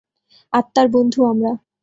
আত্মার 0.53 0.87
বন্ধু 0.95 1.19
আমরা! 1.31 1.51